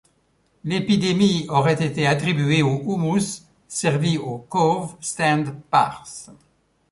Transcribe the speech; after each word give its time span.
L'épidémie 0.63 1.45
aurait 1.49 1.85
été 1.85 2.07
attribuée 2.07 2.63
au 2.63 2.81
houmous 2.85 3.43
servi 3.67 4.17
au 4.17 4.39
Cove 4.39 4.95
Stand 4.99 5.55
Pars. 5.69 6.03